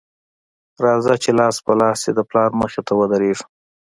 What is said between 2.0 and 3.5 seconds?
دې د پلار مخې ته ودرېږو